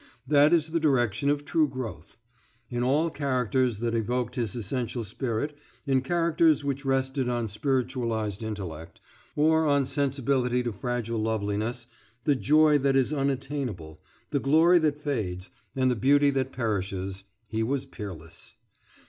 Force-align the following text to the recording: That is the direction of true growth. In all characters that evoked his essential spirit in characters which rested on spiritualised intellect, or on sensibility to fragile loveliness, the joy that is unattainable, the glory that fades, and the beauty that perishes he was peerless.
That 0.25 0.51
is 0.51 0.69
the 0.71 0.79
direction 0.79 1.29
of 1.29 1.45
true 1.45 1.69
growth. 1.69 2.17
In 2.71 2.81
all 2.81 3.11
characters 3.11 3.77
that 3.81 3.93
evoked 3.93 4.33
his 4.33 4.55
essential 4.55 5.03
spirit 5.03 5.55
in 5.85 6.01
characters 6.01 6.63
which 6.63 6.83
rested 6.83 7.29
on 7.29 7.47
spiritualised 7.47 8.41
intellect, 8.41 8.99
or 9.35 9.67
on 9.67 9.85
sensibility 9.85 10.63
to 10.63 10.71
fragile 10.71 11.19
loveliness, 11.19 11.85
the 12.23 12.35
joy 12.35 12.79
that 12.79 12.95
is 12.95 13.13
unattainable, 13.13 14.01
the 14.31 14.39
glory 14.39 14.79
that 14.79 14.99
fades, 14.99 15.51
and 15.75 15.91
the 15.91 15.95
beauty 15.95 16.31
that 16.31 16.51
perishes 16.51 17.23
he 17.45 17.61
was 17.61 17.85
peerless. 17.85 18.55